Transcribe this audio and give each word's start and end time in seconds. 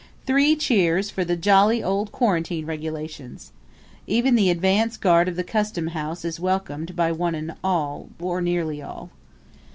Three 0.25 0.55
cheers 0.55 1.11
for 1.11 1.23
the 1.23 1.35
jolly 1.35 1.83
old 1.83 2.11
quarantine 2.11 2.65
regulations. 2.65 3.51
Even 4.07 4.33
the 4.33 4.49
advance 4.49 4.97
guard 4.97 5.27
of 5.29 5.35
the 5.35 5.43
customhouse 5.43 6.25
is 6.25 6.39
welcomed 6.39 6.95
by 6.95 7.11
one 7.11 7.35
and 7.35 7.53
all 7.63 8.09
or 8.19 8.41
nearly 8.41 8.81
all. 8.81 9.11